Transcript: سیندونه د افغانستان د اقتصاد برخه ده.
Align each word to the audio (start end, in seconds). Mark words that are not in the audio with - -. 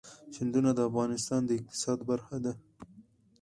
سیندونه 0.35 0.71
د 0.75 0.79
افغانستان 0.89 1.41
د 1.45 1.49
اقتصاد 1.59 1.99
برخه 2.09 2.37
ده. 2.45 2.53